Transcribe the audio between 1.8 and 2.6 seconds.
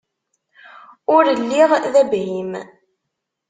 d abhim.